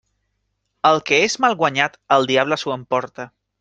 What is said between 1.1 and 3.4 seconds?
que és mal guanyat el diable s'ho emporta.